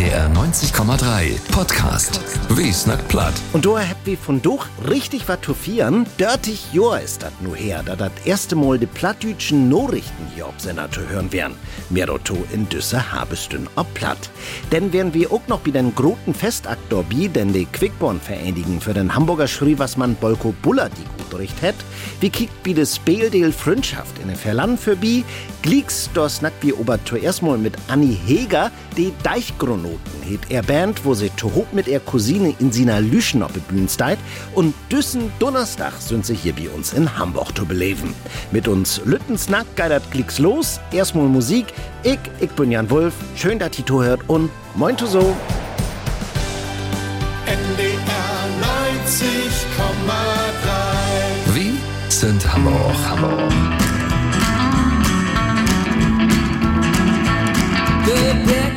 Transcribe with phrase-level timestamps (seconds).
[0.00, 2.22] NDR 90,3 Podcast.
[2.56, 3.34] Wie snackt platt.
[3.52, 6.06] Und da habt wir von doch richtig was zu vieren.
[6.16, 10.58] Dörtig Jahr ist das nur her, da das erste Mal die plattdütschen Nachrichten hier auf
[10.58, 11.52] Sender zu hören wären.
[11.90, 14.30] Mehr dazu in Düsse Habestün ob platt.
[14.72, 19.14] Denn wären wir auch noch bei den großen Festaktor bi, denn die Quickborn für den
[19.14, 21.74] Hamburger Schriversmann Bolko Buller die gut recht hat.
[22.20, 25.24] Wie kickt bi das Speeldeel Freundschaft in den Verland für bi,
[25.60, 29.12] Glicks do snackt wir ober zuerst mal mit Anni Heger, die
[29.90, 33.88] Deichgronoten het er Band, wo sie zu mit er Cousine in sina Lüschen auf Bühnen
[33.88, 34.18] steit
[34.54, 38.14] und düssen Donnerstag sind sie hier bei uns in Hamburg zu beleben.
[38.50, 41.66] Mit uns Lüttensnack geidert Klicks los, erstmal Musik,
[42.02, 45.36] ich, ich bin Jan Wolf, schön, dass ihr hört und moin to so.
[47.46, 48.48] NDR
[49.08, 51.74] 90,3 Wie
[52.08, 53.79] sind Hamburg, Hamburg.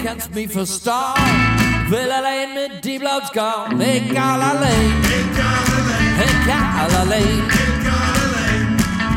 [0.03, 1.15] Der kannst mich verstauen,
[1.87, 4.91] will allein mit die Blauts gehen, egal allein,
[6.19, 7.43] egal allein.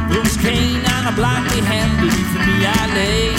[0.09, 3.35] Bloß keiner bleibt die Hände für mich allein.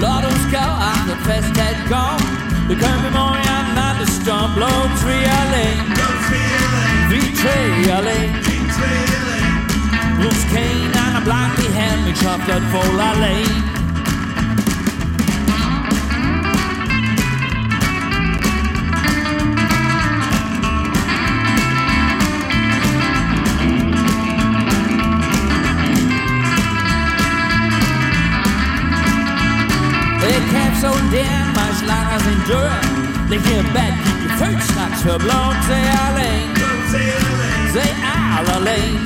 [0.00, 5.24] Lord uns go an der Festheit komm, wir können morgen an der Sturm, bloß wie
[5.40, 5.80] allein,
[7.08, 8.32] wie zwei allein.
[10.20, 13.72] Bloß keiner bleibt die Hände, ich schaff das voll allein.
[13.76, 13.81] Ik
[31.12, 32.70] Denn mein Schlager sind Dürr.
[33.28, 35.56] Leg je bed, je vuist straks verbloot.
[35.66, 36.50] Zij alleen,
[37.72, 37.92] zij
[38.54, 38.98] alleen.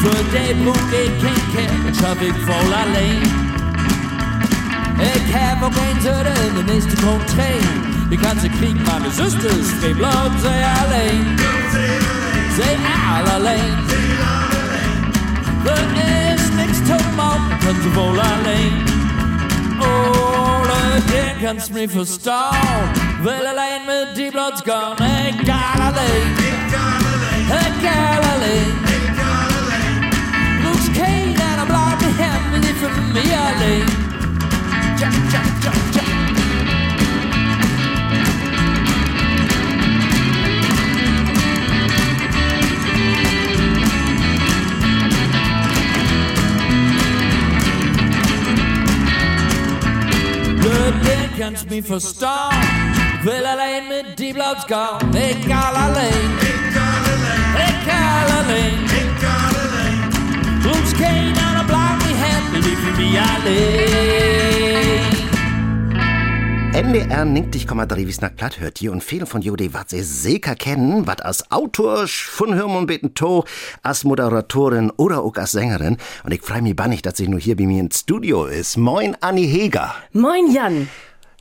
[0.00, 3.22] Voor de boek ik geen catch, heb ik vol alleen.
[5.00, 8.08] Ik heb ook geen deur in de meeste komt geen.
[8.08, 11.38] Die ganze Krieg meine Süster ist Drehblaut, sei allein.
[12.56, 12.76] Sei
[13.34, 13.76] allein.
[15.64, 18.89] There is nichts to mountain, wohl allein.
[19.80, 22.56] Ole, den kannst mich verstauen.
[23.22, 24.96] Will allein mit die Bloods gone,
[25.28, 26.36] egal allein.
[27.48, 28.74] Egal allein.
[30.64, 33.86] Looks Kane and I'm blind to him, and if for me allein.
[34.98, 35.89] Ja, ja, ja,
[50.70, 50.90] ja.
[51.02, 52.54] Den kannst mich verstauen.
[53.22, 56.38] Will allein mit die Bloods gone, egal allein.
[57.54, 58.78] Egal allein.
[60.64, 64.59] Looks Kane and I'm blind to him, and if for me allein.
[66.80, 71.06] NDR 90,3 wie snack platt hört ihr und viele von Jode wat sie sicher kennen,
[71.06, 73.44] wat als Autor von Hörmon beten to,
[73.82, 75.98] als Moderatorin oder auch als Sängerin.
[76.24, 78.78] Und ich freue mich bannig, dass sie nur hier bei mir ins Studio ist.
[78.78, 79.94] Moin, Anni Heger.
[80.14, 80.88] Moin Jan.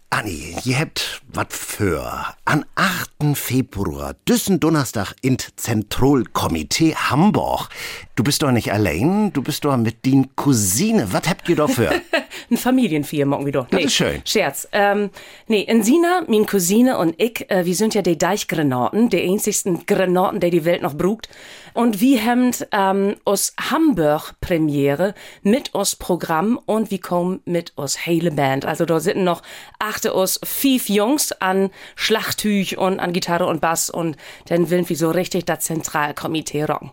[0.09, 2.03] Anni, ihr habt wat für.
[2.43, 3.37] An 8.
[3.37, 7.69] Februar, düssen Donnerstag in Zentralkomitee Hamburg.
[8.15, 11.13] Du bist doch nicht allein, du bist doch mit din Cousine.
[11.13, 11.91] Was habt ihr da für?
[12.49, 13.67] Ein Familienvier morgen wieder.
[13.71, 14.21] Das ist schön.
[14.25, 14.67] Scherz.
[14.71, 15.09] Ähm,
[15.47, 19.85] nee, in Sina, min Cousine und ich, äh, wir sind ja die Deichgranaten, die einzigsten
[19.85, 21.29] Granaten, die die Welt noch brugt.
[21.73, 25.13] Und wir haben ähm, aus Hamburg Premiere
[25.43, 28.65] mit uns Programm und wir kommen mit uns hele Band.
[28.65, 29.41] Also da sitzen noch
[29.79, 34.95] achte uns fünf Jungs an Schlachttüch und an Gitarre und Bass und dann will wir
[34.95, 36.91] so richtig das Zentralkomitee rocken.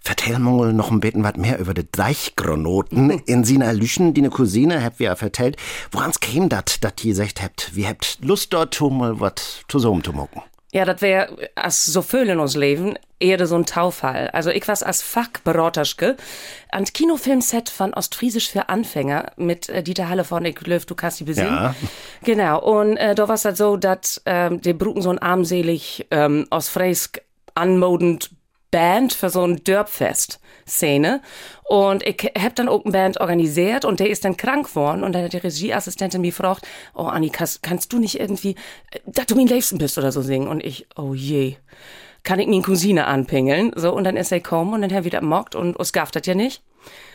[0.00, 3.10] Vertell mal noch ein bisschen was mehr über die Deichgranaten.
[3.26, 5.56] In Sina Lüschen, die ne Cousine, habt ihr ja vertellt.
[5.92, 10.12] Woran's käme dat, dat ihr gesagt habt, wir habt Lust dort, mal wat zusammen zu
[10.12, 10.42] mucken?
[10.72, 14.28] Ja, das wäre, als so viel in uns Leben, eher so ein Taufall.
[14.32, 16.16] Also ich was als Fachberaterschke
[16.70, 21.24] an Kinofilmset von Ostfriesisch für Anfänger mit äh, Dieter Halle von löf, du kannst die
[21.24, 21.46] besehen.
[21.46, 21.74] Ja.
[22.24, 26.06] Genau, und äh, da war es halt so, dass ähm, die Bruten so ein armselig
[26.10, 27.22] ähm, Ostfriesk
[27.54, 28.30] anmodend
[28.70, 30.40] Band für so ein Dörpfest.
[30.66, 31.20] Szene.
[31.64, 35.24] Und ich hab dann eine Band organisiert und der ist dann krank geworden und dann
[35.24, 38.56] hat die Regieassistentin mich gefragt, oh Anni, kannst, kannst du nicht irgendwie,
[38.90, 40.48] äh, dass du mein Liebsten bist oder so singen?
[40.48, 41.56] Und ich, oh je.
[42.24, 43.72] Kann ich meine Cousine anpingeln?
[43.74, 46.16] So, und dann ist er gekommen und dann hat er wieder mockt und uns gafft
[46.16, 46.62] das ja nicht.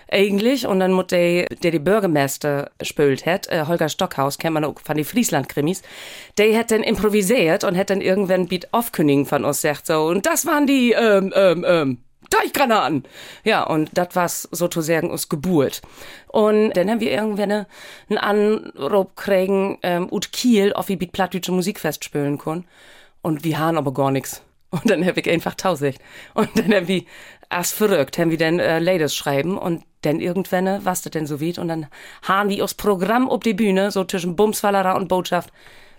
[0.10, 4.64] Eigentlich, und dann muss der, der die Bürgermeister spült hat, äh, Holger Stockhaus, kennt man
[4.64, 5.82] auch von den Friesland-Krimis,
[6.38, 10.26] der hat dann improvisiert und hat dann irgendwann Beat aufkündigen von uns gesagt, so, und
[10.26, 11.98] das waren die, ähm, ähm, ähm,
[12.30, 13.04] Deichgranaten.
[13.44, 15.82] Ja, und das war's sozusagen aus Geburt.
[16.28, 17.66] Und dann haben wir irgendwann
[18.10, 22.66] einen Anruf kriegen, ähm, ut Kiel, auf wie plattdeutsche Musikfest spielen können.
[23.22, 24.42] Und wir haben aber gar nichts.
[24.70, 25.98] Und dann habe ich einfach tausend.
[26.34, 27.04] Und dann haben wir,
[27.50, 31.40] erst verrückt, haben wir dann äh, Ladies schreiben und dann irgendwann, was das denn so
[31.40, 31.60] wird.
[31.60, 31.88] Und dann
[32.24, 35.52] haben wir das Programm auf die Bühne, so zwischen Bumsfallerer und Botschaft,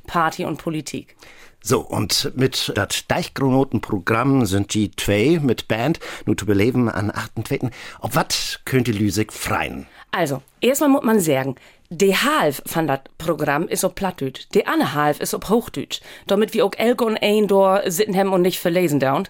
[0.07, 1.17] Party und Politik.
[1.61, 7.71] So, und mit dat Deichgronoten-Programm sind die zwei mit Band nur zu beleben an 8.2.
[7.99, 9.87] Auf was könnte Lüsig freien?
[10.11, 11.57] Also, erstmal muss man sagen,
[11.91, 16.53] die half von das Programm ist auf Plattdeutsch, die andere half ist auf Hochdeutsch, damit
[16.55, 19.23] wir auch Elke und ein dort und nicht verlesen da.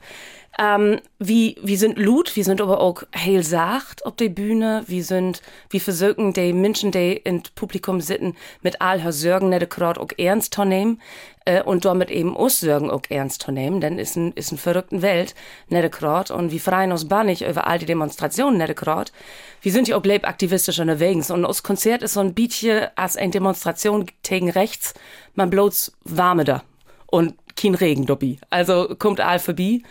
[0.60, 5.04] Ähm, wie, wie sind Lut, wir sind aber auch heil sacht auf der Bühne, wir
[5.04, 5.40] sind,
[5.70, 10.08] wir versuchen die Menschen, die im Publikum sitzen, mit all her Sorgen nicht gerade auch
[10.16, 11.00] ernst zu nehmen,
[11.44, 14.58] äh, und damit eben uns Sorgen auch ernst zu nehmen, denn ist ein, ist ein
[14.58, 15.36] verrückten Welt,
[15.68, 19.12] nicht gerade, und wir freuen uns bannig über all die Demonstrationen, nicht gerade.
[19.62, 23.30] Wir sind ja auch aktivistisch unterwegs, und das Konzert ist so ein Bietje als eine
[23.30, 24.94] Demonstration gegen rechts,
[25.36, 26.64] man bloß warme da.
[27.06, 28.38] Und kein Regen dabei.
[28.50, 29.82] Also kommt all vorbei.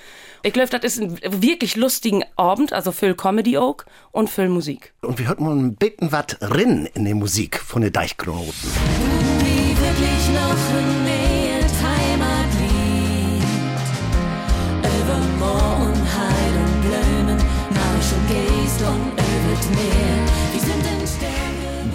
[0.44, 3.78] Ich glaube, das ist ein wirklich lustigen Abend, also viel Comedy auch
[4.12, 4.94] und viel Musik.
[5.02, 8.54] Und wir hörten mal ein bisschen was rin in der Musik von den Deichknoten.
[8.54, 10.97] Wie wirklich noch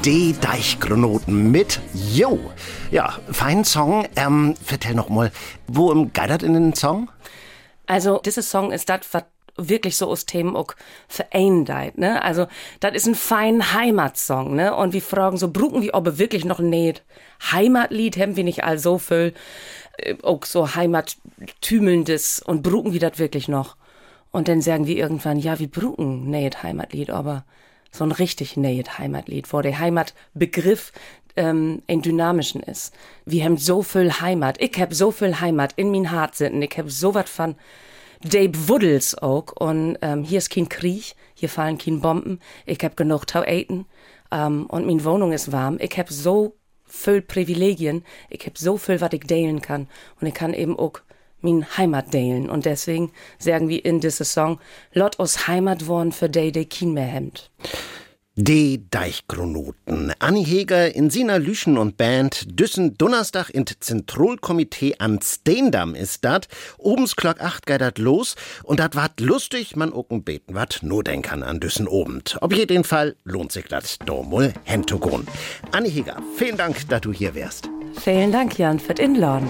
[0.02, 0.04] Sterne.
[0.04, 1.81] Die Deichkronoten mit
[2.12, 2.38] Yo.
[2.90, 4.06] Ja, fein Song.
[4.16, 5.31] Ähm, vertell noch mal,
[5.66, 7.10] wo im geidert in den Song?
[7.87, 9.25] Also, dieser Song ist das, was
[9.56, 10.75] wirklich so aus Themen auch
[11.08, 12.22] vereint, ne?
[12.22, 12.46] Also,
[12.81, 14.75] das ist ein fein Heimatsong, ne?
[14.75, 17.02] Und wir fragen so, bruken wir ob wirklich noch nicht
[17.52, 19.34] Heimatlied, haben wir nicht all so viel,
[19.98, 23.76] äh, auch so Heimattümelndes und bruken wir das wirklich noch?
[24.31, 27.44] Und dann sagen wir irgendwann, ja, wir bruken nicht Heimatlied, aber
[27.92, 30.92] so ein richtig nähet Heimatlied, wo der Heimatbegriff
[31.36, 32.94] ähm, ein dynamischen ist.
[33.24, 34.60] Wir haben so viel Heimat.
[34.60, 36.62] Ich hab so viel Heimat in mein Hart sitzen.
[36.62, 37.54] Ich hab so was von
[38.24, 39.52] Dave Wuddels auch.
[39.58, 42.40] Und ähm, hier ist kein Krieg, hier fallen keine Bomben.
[42.66, 43.86] Ich hab genug Tau eten
[44.30, 45.78] ähm, und meine Wohnung ist warm.
[45.80, 48.04] Ich hab so viel Privilegien.
[48.28, 49.88] Ich hab so viel, was ich deilen kann.
[50.20, 51.00] Und ich kann eben auch
[51.42, 52.48] min Heimat deilen.
[52.48, 54.60] Und deswegen sagen wir in diesem Song,
[54.92, 57.50] Lot aus Heimat worden für die, die kein mehr hemmt.
[58.34, 60.14] Die Deichkronoten.
[60.18, 66.48] Anni Heger in Sina Lüschen und Band Düssen Donnerstag in Zentralkomitee an Steendam ist dat.
[66.78, 71.02] Obens Glock 8 geht dat los und dat wat lustig, man oken beten wat no
[71.02, 72.38] denkern an Düssen obend.
[72.40, 75.26] Ob jeden Fall lohnt sich dat domol Hentogon.
[75.72, 77.68] Anni Heger, vielen Dank, dass du hier wärst.
[78.02, 79.48] Vielen Dank, Jan, für den Inladen.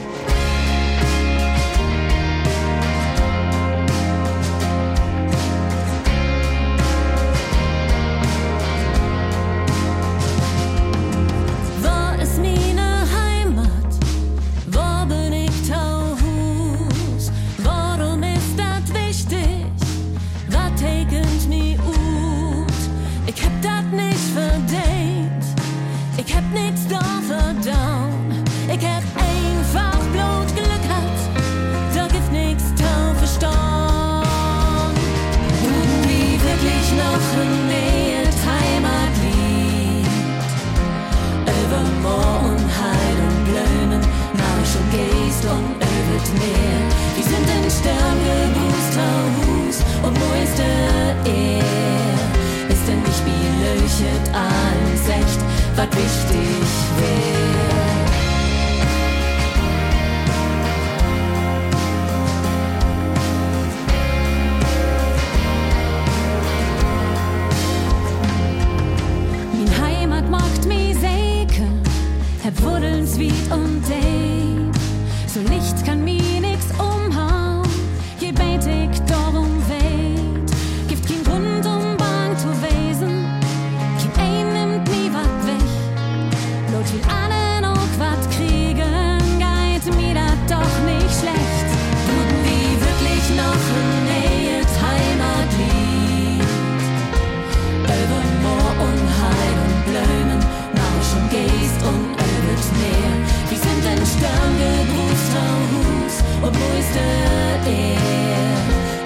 [54.03, 55.39] Beleuchtet alles echt,
[55.77, 56.92] was wichtig
[106.43, 107.05] und moeiste
[107.67, 108.57] eer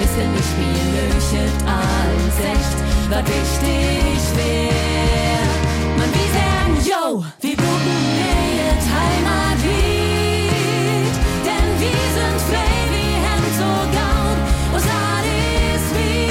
[0.05, 2.79] ist er nicht wie löchet alles echt
[3.11, 5.47] war wichtig wär.
[5.99, 7.99] Man wie sagen yo wir bluten
[8.61, 10.49] jetzt Heimat wie
[11.47, 14.39] denn wir sind frei wie Hemd so gaun.
[14.77, 16.29] Und alles wie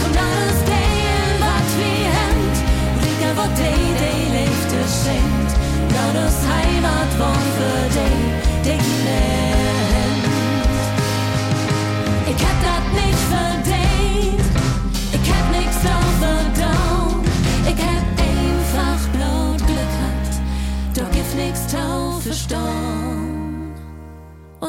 [0.00, 2.56] kommt alles gehen was wir Hemd
[3.02, 5.52] Rika wo day day lebt es schenkt.
[5.94, 8.35] Gottes Heimat von für dich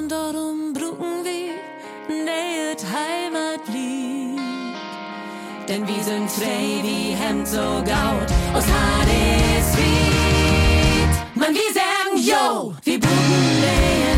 [0.07, 4.39] Und darum brucken wir nähet Heimatlied.
[5.67, 9.75] Denn wir sind frei wie Hemd so gaut aus Hades
[11.35, 14.16] Mann, wir sagen Yo, wir brucken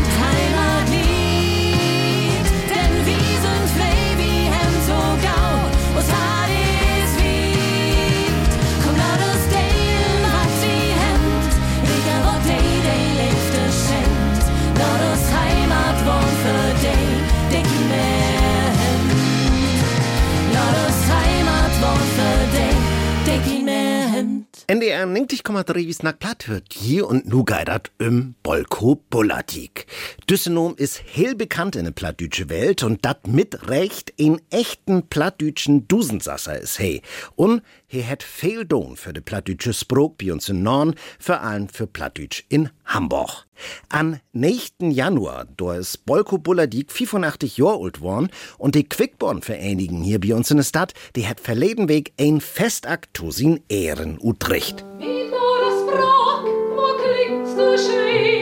[24.70, 29.86] NDR 90,3 Snack platt hört hier und nu geidert im Bolko Bulladik.
[30.28, 35.88] Düsseldorf ist hell bekannt in der plattdütsche Welt und dat mit Recht in echten plattdütschen
[35.88, 37.02] Dusensasser ist hey.
[37.34, 41.68] Und he hat viel Don für de plattdütsche Sprog bei uns in Norden, vor allem
[41.68, 43.46] für plattdütsch in Hamburg.
[43.88, 44.92] An 9.
[44.92, 50.52] Januar, da ist Bolko Bulladik 85 Jahre alt worden und die Quickborn-Vereinigung hier bei uns
[50.52, 54.84] in der Stadt, die hat verleden Weg ein Festakt zu sin Ehren Utrecht.
[54.98, 56.44] Wie nur das Brok,
[56.76, 58.39] wo klingst du schön?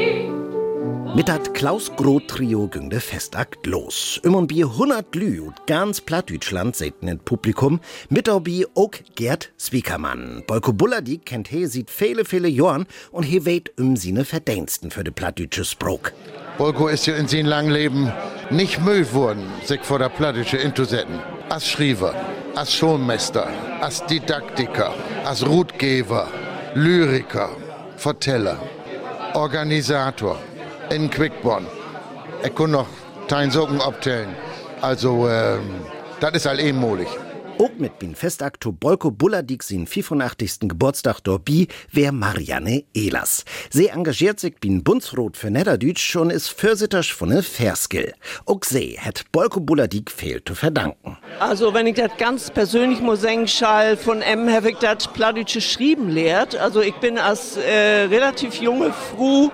[1.14, 4.20] Mit dat Klaus Groth Trio ging der Festakt los.
[4.24, 7.80] Im und Bier 100 Lü und ganz Plattdeutschland seiten in Publikum.
[8.10, 10.44] Mit dabei auch Gerd Zwiekermann.
[10.46, 15.02] Bolko Bulladik kennt he sieht viele, viele Jahren und he weht um seine Verdiensten für
[15.02, 16.12] de plattdeutsche Sprog.
[16.58, 18.12] Bolko ist ja in seinem langen Leben
[18.50, 21.20] nicht müde worden, sich vor der Plattdeutsche inzusetzen.
[21.48, 22.14] Als Schriever,
[22.54, 23.48] als Schulmeister,
[23.80, 26.28] als Didaktiker, als Rutgeber,
[26.74, 27.50] Lyriker,
[27.96, 28.58] Verteller,
[29.34, 30.38] Organisator
[30.90, 31.66] in Quickborn.
[32.44, 32.86] Ich kann noch
[33.28, 34.34] dein Socken abtellen.
[34.80, 35.80] Also, ähm,
[36.20, 37.08] das ist halt ehemalig.
[37.60, 40.68] Auch mit bin Festakt to Bolko Bulladik sin 85.
[40.68, 43.44] Geburtstag dorbi wär Marianne Ehlers.
[43.68, 48.14] Sie engagiert sich bin Bundsrot für Niederdütsch und ist Fürsittersch von ne Verskill.
[48.46, 51.18] Auch sie hat Bolko Bulladik viel zu verdanken.
[51.40, 55.60] Also wenn ich das ganz persönlich muss sagen, schall von M habe ich das Plattdeutsche
[55.60, 56.54] Schrieben lehrt.
[56.54, 59.50] Also ich bin als äh, relativ junge Frau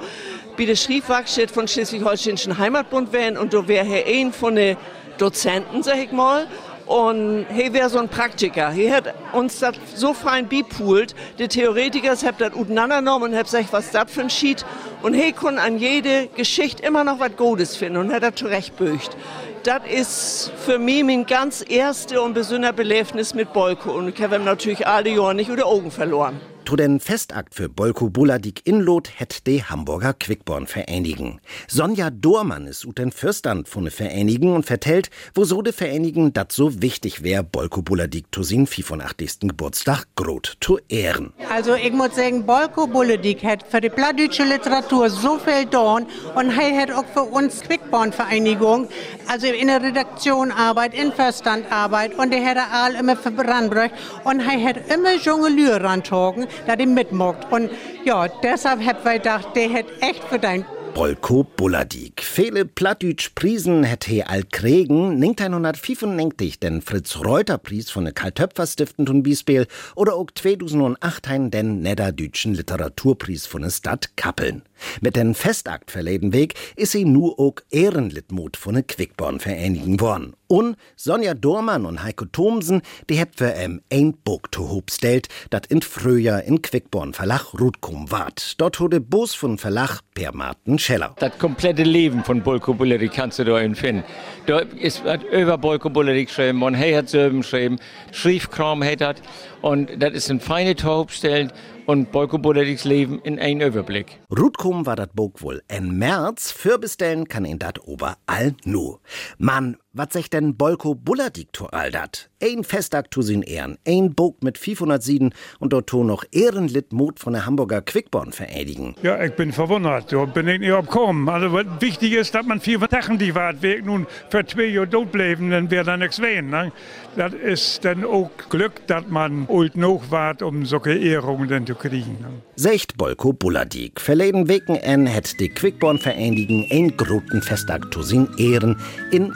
[0.56, 4.76] bei der Schriebwerkstatt von Schleswig-Holsteinischen Heimatbund wären und da wäre er ein von den
[5.18, 6.46] Dozenten, sag ich mal.
[6.86, 8.70] Und hier wäre so ein Praktiker.
[8.70, 11.14] Hier hat uns das so fein bepoolt.
[11.38, 14.64] Die Theoretiker haben das auseinandergenommen und haben gesagt, was das für ein Schied.
[15.02, 19.16] Und hier können an jede Geschichte immer noch was Gutes finden und hat das zurechtbücht.
[19.62, 23.92] Das ist für mich mein ganz erste und besonderer Belebnis mit Bolko.
[23.92, 26.38] Und ich habe natürlich alle Jahre nicht über Augen verloren.
[26.64, 31.40] To den Festakt für Bolko Bulladik Inlot het de Hamburger Quickborn vereinigen.
[31.68, 36.52] Sonja Dormann ist ut den Fürstand von Vereinigen und vertellt, wo so de Vereinigen dat
[36.52, 39.40] so wichtig wär, Bolko Bulladik to sin 85.
[39.40, 41.34] Geburtstag grot zu ehren.
[41.52, 46.50] Also ich muss sagen, Bolko Bulladik hat für die plattdeutsche Literatur so viel getan und
[46.50, 48.88] er hat auch für uns Quickborn-Vereinigung,
[49.28, 53.90] also in der Redaktion Arbeit, in Verstandarbeit und er hat all immer Brandbrüch
[54.24, 57.50] und er hat immer junge Lüre rantragen, da die mitmogt.
[57.50, 57.70] Und
[58.04, 62.22] ja, deshalb hab ich gedacht, der hat echt für dein Bolko Bulladik.
[62.22, 69.66] Viele Plattdütsch Prisen hätt he all kriegen, 1995 den Fritz-Reuter-Preis von der Karl-Töpfer-Stiftung und Biesbeel
[69.96, 74.62] oder auch 2008 den Niederdütschen Literaturpreis von der Stadt Kappeln.
[75.00, 80.34] Mit den Festakt verleden Weg ist sie nu auch Ehrenlitmut von der Quickborn vereinigen worden.
[80.46, 85.28] Und Sonja Dormann und Heiko Thomsen, die hebt für em ein Buch zu Hub stellt,
[85.50, 88.60] dat in Frühjahr in Quickborn Verlag Rutkum ward.
[88.60, 91.14] Dort wurde Bos von Verlag Per Martin Scheller.
[91.18, 94.04] Das komplette Leben von Bolko Bullerik kannst du da finden.
[94.46, 95.02] Da ist
[95.32, 97.78] über Bolko Bullerik geschrieben und er hat selber geschrieben,
[98.12, 99.22] Schriefkram hat
[99.62, 101.50] und das ist ein feine Taubstellen
[101.86, 104.20] und Bolko Bulleriks Leben in einen Überblick.
[104.30, 108.98] Rutkum war dat Buch wohl en März, fürbestellen kann in dat überall nu.
[109.38, 112.28] Mann, wat sech denn Bolko Bulladik to all dat?
[112.42, 117.20] Ein Festakt zu sin Ehren, ein Buch mit 500 Sieden und dort to noch Ehrenlitmut
[117.20, 118.96] von der Hamburger Quickborn vereinigen.
[119.02, 120.12] Ja, ich bin verwundert.
[120.12, 121.28] Da bin ich nicht abgekommen.
[121.28, 124.90] Also, was wichtig ist, dass man vier Tagen die wart, wer nun für zwei Jahre
[124.90, 126.50] tot bleiben, dann wäre da nichts wehen.
[126.50, 126.72] Ne?
[127.16, 131.76] Das ist dann auch Glück, dass man alt noch wart, um solche Ehrungen dann zu
[131.76, 132.18] kriegen.
[132.20, 132.42] Ne?
[132.56, 134.00] Secht Bolko Bulladik.
[134.00, 138.76] Verleden Weken en het die Quickborn vereinigen ein groten Festakt zu sin Ehren
[139.12, 139.32] in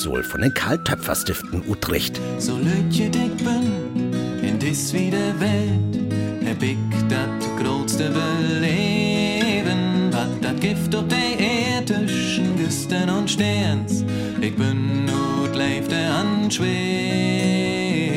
[0.00, 2.18] Lichtwachsol von den Karl-Töpfer-Stiften Utrecht.
[2.38, 6.12] So lütje ik ben in dis wieder Welt,
[6.44, 6.78] heb ik
[7.08, 9.20] dat grootste beleefd.
[10.40, 14.04] dat Gift op de Eer zwischen Güsten und Sterns.
[14.40, 18.10] Ich bin not leifte an Schweben.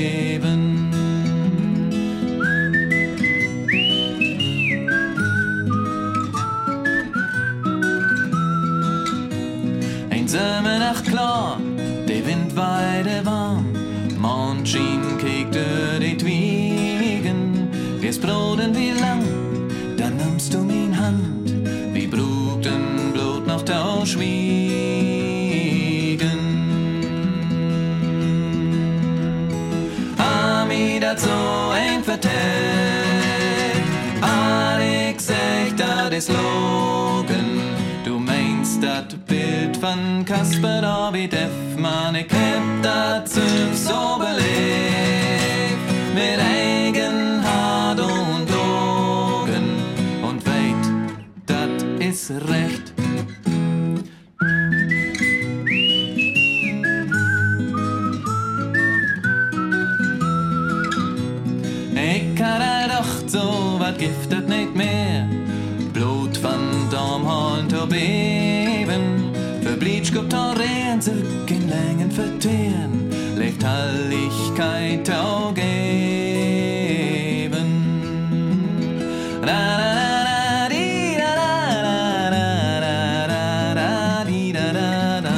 [36.13, 37.61] Echt, dat is logen.
[38.03, 44.53] Du meinst dat Bild von Kasper David Effmann, ich hab dat so belebt.
[46.13, 49.65] Mit eigen Hart und Logen
[50.21, 50.85] und weit,
[51.45, 52.93] dat is recht.
[61.95, 65.32] Ich al dacht, so wat giftet nicht mehr.
[79.45, 85.35] Da, da, di, da, da, da, da, da, da, di, da, da, da.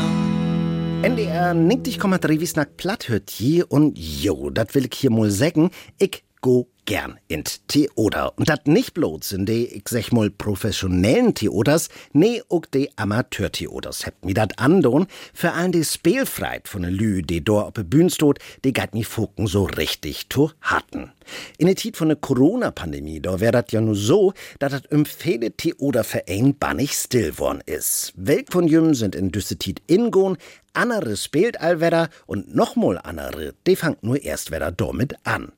[1.09, 5.71] NDR 90,3 wie nach platt hört hier und jo, dat will ich hier mal sagen,
[5.99, 8.37] ich go gern in Theater.
[8.37, 14.05] Und dat nicht bloß in de, ich sag mal, professionellen Theaters, nee, auch de Amateur-Theaters.
[14.05, 17.83] Hebt mi dat andon, für allen de Spielfreit von de Lü, de dort auf de
[17.83, 21.11] Bühne stot, de geit mi Fucken so richtig to hatten.
[21.57, 25.05] In der Zeit von der Corona-Pandemie, da wär dat ja nur so, dass dat im
[25.05, 28.13] viele Theaterverein bannig still worden is.
[28.15, 30.37] Welk von jüm sind in düsse Tiet ingon,
[30.73, 35.51] andere spielt allwetter und nochmal andere, de fangt nur erst wieder damit an.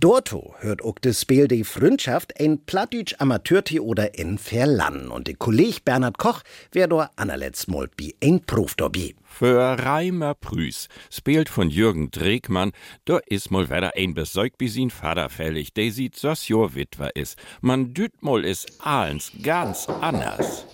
[0.00, 5.84] Dorto hört auch das Spiel die Freundschaft ein plattdütsch Amateurtheater in Verlann und der Kolleg
[5.84, 9.14] Bernhard Koch wär do anerletzt mal bi ein Prof dabei.
[9.24, 12.72] Für Reimer Prüß, spielt von Jürgen Dregmann,
[13.04, 17.14] da is mal wieder ein besäugt wie sin Vater fällig, der sieht, dass jo Witwer
[17.16, 17.36] is.
[17.60, 20.64] Man düt mal is allens ganz anders.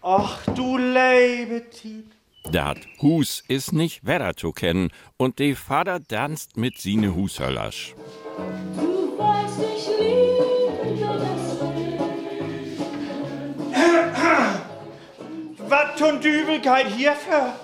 [0.00, 2.06] Ach du lebe Tiet.
[2.50, 7.94] Dat Hus is nicht wetter zu kennen und de Vater danst mit sine Hushörlasch.
[8.76, 11.42] Du weißt, ich liebe das
[15.68, 17.54] Was tun Dübelkeit hierfür?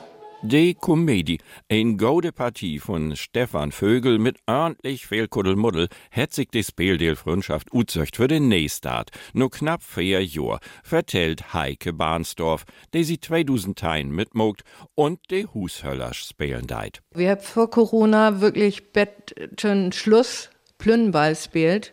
[0.42, 6.62] De Komödie, ein gode Partie von Stefan Vögel mit ordentlich viel Kuddelmuddel, hätt sich die
[6.62, 9.10] Spieldeel Freundschaft uzöcht für den Nähstart.
[9.32, 14.62] Nur knapp vier Jahr, vertellt Heike Barnsdorf, der sie 2000 Tein mitmogt
[14.94, 17.02] und de Hushöllersch spielen deit.
[17.12, 21.92] Wir haben vor Corona wirklich Bett schon Schluss Plünnball spielt.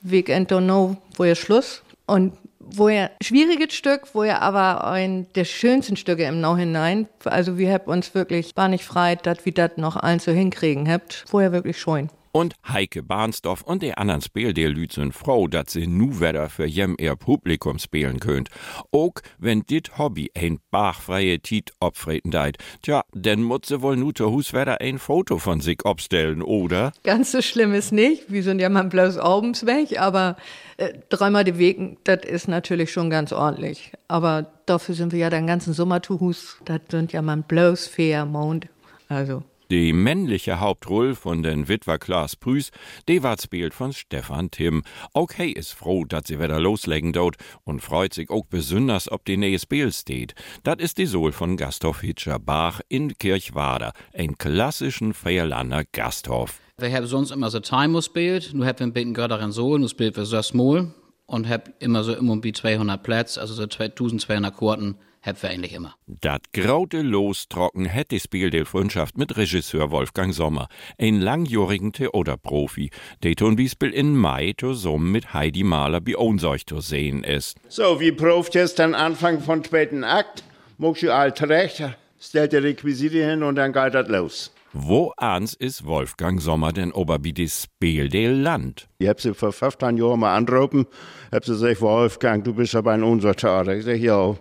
[0.00, 1.82] Weekend don't know, wo ihr Schluss.
[2.06, 7.08] Und wo ihr schwieriges Stück, wo ihr aber ein der schönsten Stücke im Nachhinein.
[7.24, 10.90] Also wir haben uns wirklich war nicht frei, dass wir das noch eins so hinkriegen
[10.90, 11.24] habt.
[11.26, 12.08] Vorher wirklich schön.
[12.36, 16.96] Und Heike Barnsdorf und die anderen Spieldeelüt sind froh, dass sie nu wieder für jem
[16.98, 18.48] ihr Publikum spielen könnt.
[18.90, 22.58] Ook wenn dit Hobby ein bachfreie Tiet opfreten deit.
[22.82, 26.92] Tja, denn muss sie wohl nu zu Hus ein Foto von sich obstellen, oder?
[27.04, 28.24] Ganz so schlimm ist nicht.
[28.32, 30.34] Wir sind ja mal bloß abends weg, aber
[30.76, 33.92] äh, dreimal die Wegen, das ist natürlich schon ganz ordentlich.
[34.08, 36.56] Aber dafür sind wir ja den ganzen Sommer zu Hus.
[36.64, 38.66] Das sind ja mal bloß fair Mond.
[39.08, 39.44] Also.
[39.70, 42.70] Die männliche Hauptrolle von den Witwer Klaas Prüß,
[43.08, 44.82] die ward spielt von Stefan Tim.
[45.14, 49.24] Auch hey ist froh, dass sie wieder loslegen dort und freut sich auch besonders, ob
[49.24, 50.34] die nähe Spiel steht.
[50.64, 56.60] Das ist die Sohl von Gasthof Hitscher Bach in Kirchwader, ein klassischen Feierlander Gasthof.
[56.76, 59.78] Wir haben sonst immer so Time gespielt, nur haben wir ein bisschen gerade darin so,
[59.78, 60.92] nur spielt wir so small
[61.24, 65.72] und hab immer so immer wie 200 Plätze, also so 1200 Karten, hab wir eigentlich
[65.72, 65.94] immer.
[66.06, 72.90] Dat graute Los trocken hätt die Spieldeel Freundschaft mit Regisseur Wolfgang Sommer, ein langjährigen Theaterprofi,
[73.22, 77.56] der zum Beispiel in Mai zusammen mit Heidi Mahler bei uns euch zu sehen ist.
[77.68, 80.44] So, wie proft jetzt dann Anfang von zweiten Akt,
[80.78, 81.82] muckst du alt recht,
[82.20, 84.50] stellt die Requisite hin und dann geht das los.
[84.76, 88.88] Wo ans ist Wolfgang Sommer denn ober wie die Spieldeel Land?
[88.98, 90.86] Ich hab sie vor 15 Jahren mal angerufen,
[91.30, 93.76] hab sie gesagt, Wolfgang, du bist aber ein unser Theater.
[93.76, 94.34] Ich sag, ja,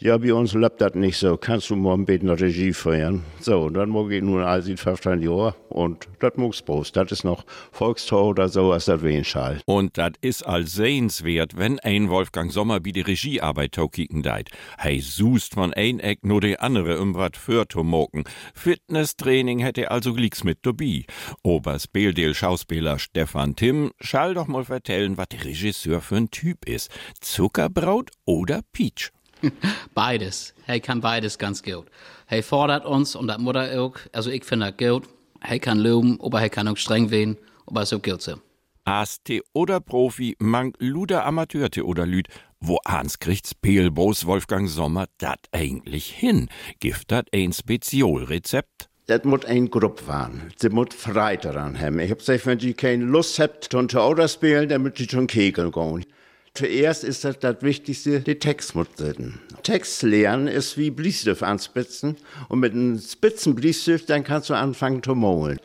[0.00, 1.36] Ja, bei uns läuft das nicht so.
[1.36, 3.24] Kannst du mal ein bisschen Regie feiern?
[3.40, 6.92] So, dann mag ich nun all 15 Jahre und das muss bloß.
[6.92, 9.60] Das ist noch Volkstor oder so, als das Wehenschall.
[9.66, 14.50] Und das ist all sehenswert, wenn ein Wolfgang Sommer wie die Regiearbeit kicken deit.
[14.78, 18.22] Hey sust von ein Eck nur die andere um wat für zu moken.
[18.54, 21.06] Fitnesstraining hätte also glicks mit dabei.
[21.42, 26.68] Obers Beeldeel Schauspieler Stefan Timm schall doch mal vertellen, was der Regisseur für ein Typ
[26.68, 26.88] ist.
[27.20, 29.10] Zuckerbraut oder Peach?
[29.94, 30.54] beides.
[30.64, 31.86] Hij kann beides ganz gut.
[32.26, 33.96] Hij fordert uns und das Mutter auch.
[34.12, 35.08] Also ich finde das gut.
[35.40, 38.40] Hij kann loben, aber er kann auch streng werden, aber so gilt so.
[38.84, 39.20] As
[39.52, 46.10] oder Profi, mang luder Amateur oder Lüd, wo ans kriegt's Peelbos Wolfgang Sommer dat eigentlich
[46.10, 46.48] hin?
[46.80, 48.88] Gift dat ein Spezialrezept?
[49.06, 50.52] Das muss ein Gruppe sein.
[50.56, 51.98] Sie muss Freude daran haben.
[51.98, 55.26] Ich hab gesagt, wenn Sie keine Lust habt, zu Auto spielen, dann müsst ihr schon
[55.26, 56.04] kegeln gehen.
[56.54, 59.40] Zuerst ist das das Wichtigste, die Text muss sitzen.
[59.62, 62.16] Text lernen ist wie Bliestift anspitzen
[62.48, 65.60] und mit einem spitzen Bliestift, dann kannst du anfangen zu malen.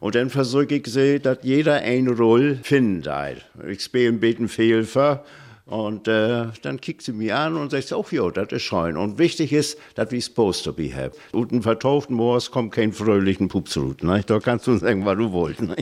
[0.00, 3.44] Und dann versuche ich sie, dass jeder eine Rolle findet.
[3.68, 5.24] Ich spiele ein bisschen für.
[5.66, 8.96] Und äh, dann kickt sie mich an und sagt, oh ja, das ist schön.
[8.96, 11.12] Und wichtig ist, dass wir supposed to be have.
[11.32, 13.76] Und ein vertauften Moors kommt kein fröhlichen Pups.
[13.76, 14.22] Ne?
[14.26, 15.68] Da kannst du sagen, was du wolltest.
[15.68, 15.76] Ne?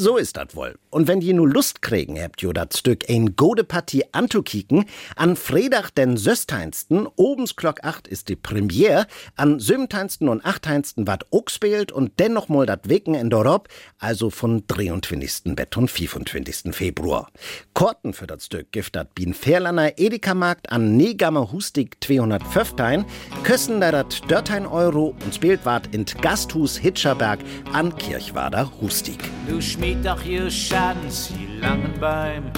[0.00, 0.78] So ist das wohl.
[0.88, 5.36] Und wenn ihr nu Lust kriegen habt, jo dat Stück ein gode Partie anzukicken, an
[5.36, 7.06] Freitag den 16.
[7.16, 10.26] obens Glock 8 ist die Premiere, an 17.
[10.26, 11.06] und 18.
[11.06, 15.54] wat auch spielt und dennoch mal dat Wecken in Dorop, also von 23.
[15.54, 16.74] bis und 25.
[16.74, 17.30] Februar.
[17.74, 23.04] Korten für das Stück gibt dat Bien Fairlaner Edeka-Markt an Negamer Hustig 215,
[23.44, 27.40] kössen da dat 13 Euro und spielt wat in Gasthus Hitscherberg
[27.74, 29.18] an Kirchwader Hustig.
[29.46, 32.52] Du schmied doch ihr Schadens, die langen Bäume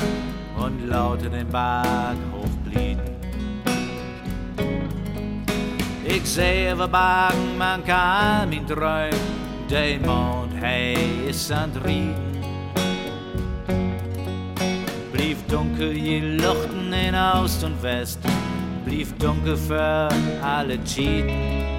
[0.56, 3.02] und lauter den Berg hochblieben.
[6.04, 9.18] Ich sehe wir Bergen, man kann ihn träumen,
[9.70, 10.96] der Mond, hey,
[11.28, 12.32] ist an Rieden.
[15.12, 18.18] Blieb dunkel, je Luchten in Ost und West,
[18.84, 20.08] blieb dunkel für
[20.42, 21.71] alle Cheaten.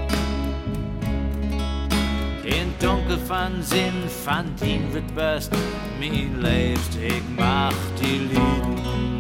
[2.84, 3.94] In dunkel van zin,
[4.24, 5.56] van tien wird best,
[6.00, 9.20] mijn leefst, ik mag die lieden.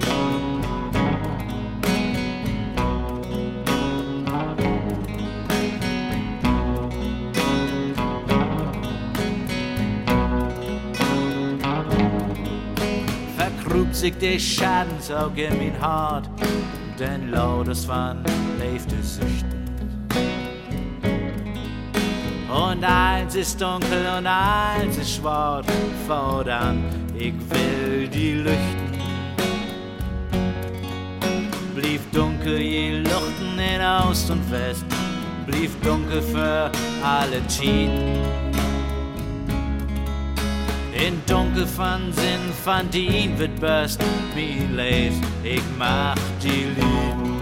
[13.35, 16.29] Verkrupt sich der Schadensaug in mein Hart,
[16.97, 18.23] denn lautes van
[18.59, 19.62] leeft de Süchten.
[22.73, 25.67] Und eins ist dunkel und eins ist schwarz.
[26.07, 26.83] Fordern,
[27.15, 28.97] ich will die Lüchten.
[31.75, 34.85] Blieb dunkel, je Luchten in Ost und West.
[35.45, 36.71] Blieb dunkel für
[37.03, 37.91] alle Cheat.
[40.93, 44.01] In dunkel van Sinn, van dien wird best.
[44.33, 47.32] Wie leeft, ich mach die Liebe.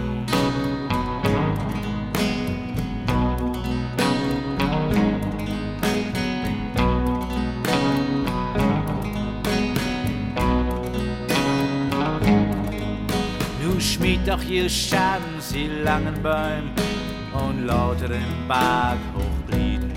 [14.32, 16.70] Doch ihr Schaden, sie langen Bäume
[17.34, 19.92] und lauter im Berg hochblieben.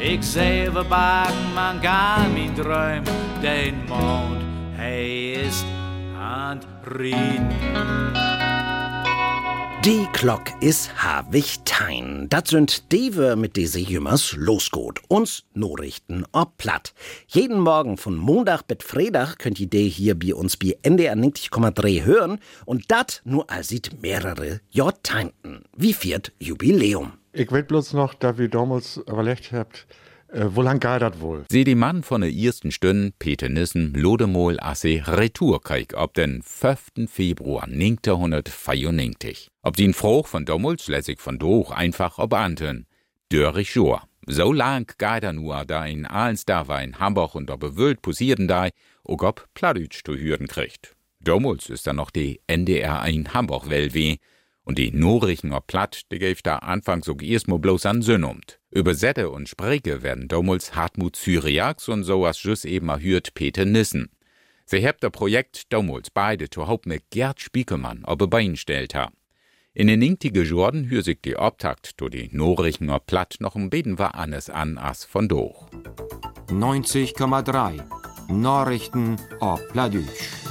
[0.00, 3.04] Ich sehe wir Bergen, man gar min Träum,
[3.40, 4.42] den Mond,
[4.76, 5.64] hey, ist
[6.18, 6.58] an
[6.98, 8.13] Rieden.
[9.84, 12.26] Die Glock is havig tein.
[12.30, 15.02] Dat sind Dewe mit diese Jümmers losgut.
[15.08, 16.94] Uns Nachrichten ob platt.
[17.26, 22.02] Jeden Morgen von Montag bis Freitag könnt ihr die hier bei uns bei NDR 90,3
[22.02, 25.66] hören und dat nur als sieht mehrere Jahrteinten.
[25.76, 27.12] Wie viert Jubiläum.
[27.34, 29.86] Ich will bloß noch, da wir damals überlegt habt,
[30.34, 31.44] äh, wo lang geht das wohl?
[31.48, 37.08] Sie die Mann von der ersten Stunde, Peter Nissen, Lodemol asse Retourkrieg ab den 5.
[37.08, 39.48] Februar 1994.
[39.62, 42.86] Ob den Fruch von Dommels lässt sich von doch einfach ob anten.
[43.30, 44.02] Dörrich Jor.
[44.26, 48.02] So lang geht er nur, da in Ahlens da war in Hamburg und da bewölkt
[48.02, 48.68] posieren da,
[49.02, 50.96] ob ob Pladütsch zu hören kriegt.
[51.20, 54.16] Dommels ist dann noch die NDR in Hamburg wellweh.
[54.66, 58.60] Und die Norrichen ob Platt, die gäf da anfangs so erstmal bloß an Sünnumt.
[58.74, 64.10] Übersette und Spreke werden damals Hartmut Syriax und so was just eben erhört Peter Nissen.
[64.66, 69.12] Sie habt das Projekt damals beide zu Haupt mit Gerd Spiekelmann ob Bein stellt ha.
[69.74, 73.70] In den intige Jordan hör sich die Obtakt to die Norrichen ob Platt noch ein
[73.70, 75.68] Beten war alles an as von doch.
[76.48, 77.80] 90,3
[78.28, 80.43] Norrichten ob Pladüsch.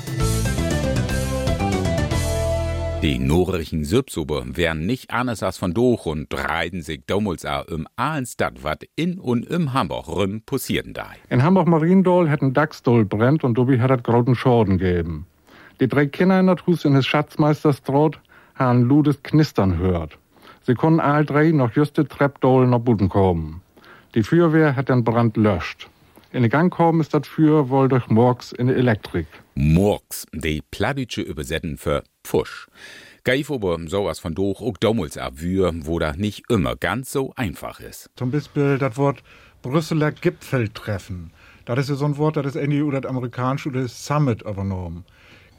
[3.04, 7.86] Die Norrichen Sübsube wären nicht anders als von Doch und reiten sich damals auch um
[7.98, 11.08] allen Stadt, wat in und im Hamburg rum passierten da.
[11.30, 15.28] In Hamburg-Mariendol hätten Dachsdol brennt und dobi hat großen Schorden gegeben.
[15.82, 18.22] Die drei Kinder in der Hus in des Schatzmeisters Trot
[18.56, 20.18] haben ludes Knistern hört.
[20.62, 23.60] Sie konnten all drei noch just die Treppdol nach Buden kommen.
[24.16, 25.90] Die Feuerwehr hat den Brand löscht.
[26.34, 29.28] In den Gang kommen ist das für wohl durch Morgs in die Elektrik.
[29.54, 32.70] Morgs, die pladütsche Übersetzen für Pfusch.
[33.24, 37.80] Geif aber sowas von doch auch damals abwür, wo das nicht immer ganz so einfach
[37.80, 38.10] ist.
[38.16, 39.22] Zum Beispiel das Wort
[39.62, 41.32] Brüsseler Gipfeltreffen.
[41.66, 44.42] Das ist ja so ein Wort, das ist irgendwie oder das amerikanische oder das Summit
[44.42, 45.06] übernommen.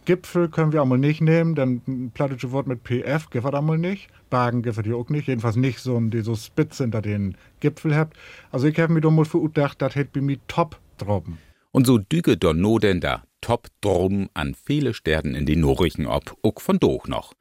[0.04, 4.08] Gipfel können wir einmal nicht nehmen, denn ein plattdeutsche Wort mit PF es einmal nicht.
[4.30, 8.16] Bagen gibt es auch nicht, jedenfalls nicht so ein, so spitz hinter den Gipfel habt.
[8.50, 9.38] Also ich habe mir doch mal für
[9.78, 11.38] das hätte bei mir top droppen.
[11.70, 16.06] Und so düge don no denn da top drum an viele Sternen in die Norrichen
[16.06, 17.32] ob, ook von doch noch.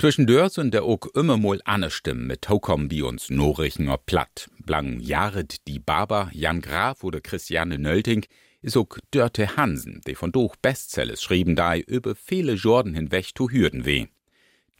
[0.00, 4.48] Zwischendurch sind der ook immer mal anne Stimmen mit Hokom wie uns Norrichen ob platt.
[4.64, 8.24] Blang Jared die Barber, Jan Graf oder Christiane Nölting
[8.62, 13.50] is ook Dörte Hansen, die von doch Bestsellers schrieben da über viele Jordan hinweg zu
[13.50, 14.06] Hürden weh.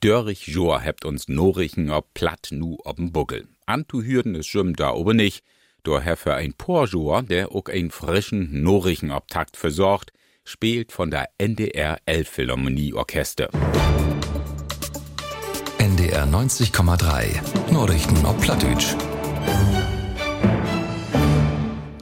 [0.01, 3.49] Dörrich Jor hebt uns Norrichen ob platt nu ob'n Buckel.
[3.67, 5.45] An zu Hürden is schim da oben nicht,
[5.83, 10.13] daher für ein Porjor, der ook ein frischen Norrichen ob Takt versorgt,
[10.45, 13.51] spielt von der NDR Elbphilharmonie Orchester.
[15.79, 18.95] NDR 90,3 Norrichten ob Plattdeutsch.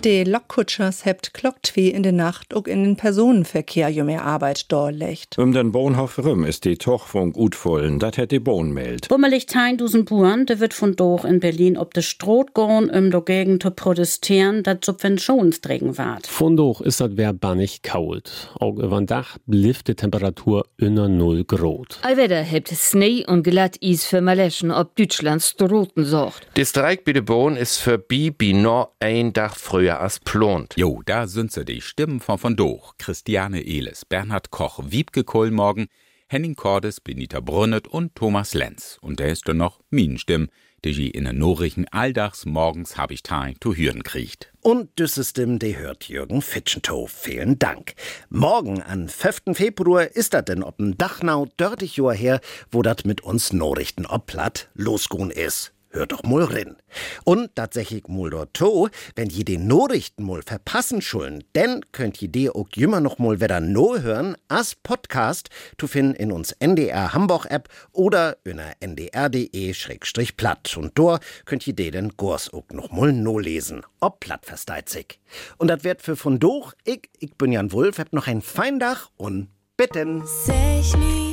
[0.07, 4.71] De Lokkutschers hebt klockt wie in der Nacht auch in den Personenverkehr jo mehr Arbeit
[4.71, 5.37] dorlecht.
[5.37, 9.09] Um den Bohnhof rum ist die Toch von Gutvollen, dat hätt die Bohn meldt.
[9.09, 13.11] Bummelig tein dusen Buren, de wird von doch in Berlin ob de Stroh gorn, um
[13.11, 16.29] do Gegend zu protestieren, dat Subventionsträgen ward.
[16.29, 18.53] Von doch ist dat wer bannig kalt.
[18.61, 21.99] Auch über Dach blieft die Temperatur unter 0 Grad.
[22.03, 26.47] Allwetter hebt Schnee und glatt Eis für Maleschen ob Deutschlands Stroten sorgt.
[26.55, 30.75] Der Streik bei de Bohn ist für bi bi no ein Dach früher als plont.
[30.77, 35.89] Jo, da sind sie die Stimmen von von Doch, Christiane Ehles, Bernhard Koch, Wiebke Kohlmorgen,
[36.29, 38.99] Henning Cordes, Benita Brunnet und Thomas Lenz.
[39.01, 40.49] Und der ist dann noch min Stimm,
[40.85, 44.53] die sie in den Norrichen alldachs morgens hab ich tein zu hören kriegt.
[44.61, 47.11] Und düsse Stimme, die hört Jürgen Fitschentow.
[47.11, 47.95] Vielen Dank.
[48.29, 49.43] Morgen, am 5.
[49.55, 54.27] Februar, ist das denn ob'n Dachnau dörtig Jahr her, wo dat mit uns Norrichten ob
[54.27, 55.73] platt losgun is.
[55.97, 56.77] Hört doch mal rein.
[57.25, 62.29] Und tatsächlich mal dort to, wenn je den Nachrichten mal verpassen schulden, dann könnt ihr
[62.29, 67.15] die auch immer noch mal wieder no hören als Podcast zu finden in uns NDR
[67.15, 70.77] Hamburg App oder in der ndr.de-platt.
[70.77, 73.81] Und dort könnt ihr die den Kurs auch noch mal no lesen.
[74.01, 75.19] Ob platt versteht sich.
[75.57, 78.79] Und das wird für von doch, ich, ich bin Jan Wulf, hab noch ein fein
[78.79, 80.25] Dach und bitten.
[80.27, 81.26] Sag mir,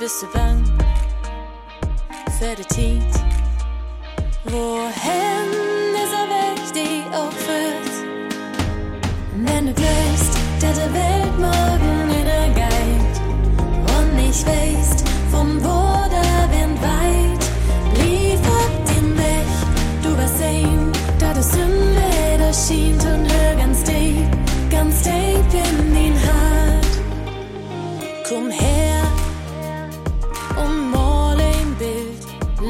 [0.00, 0.64] bist du bang
[2.38, 3.14] für die Zeit?
[4.44, 5.48] Wohin
[6.02, 7.96] ist er wichtig auch führt?
[9.36, 13.14] Wenn du glaubst, dass der Welt morgen wieder geht
[13.94, 17.42] und nicht weißt, vom wo der Wind weit,
[17.98, 19.54] liefert dir mich,
[20.02, 25.94] du wirst sehen, dass es im Wetter schien und hör ganz deep, ganz deep in
[25.94, 26.86] den Hart.
[28.26, 28.99] Komm her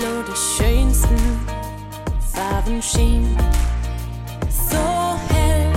[0.01, 1.19] Lo die schönsten
[2.33, 3.37] Farben schien.
[4.49, 4.79] So
[5.29, 5.73] hell,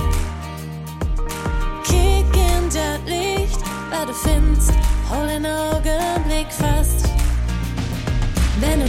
[1.82, 3.60] kick in das Licht,
[3.90, 4.72] was du findest,
[5.10, 7.06] hol den Augenblick fast.
[8.60, 8.88] Wenn du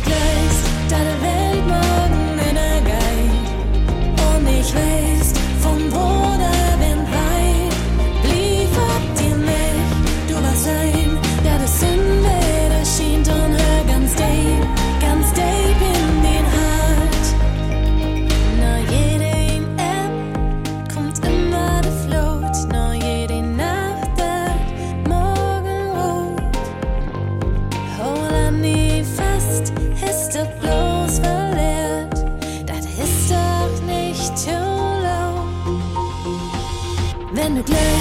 [0.89, 6.24] dass die Welt morgen wieder geht und ich weiß, von wo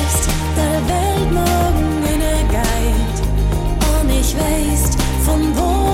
[0.05, 2.03] Dass die Welt morgen
[2.51, 3.19] geht
[3.89, 5.94] und ich weißt, von wo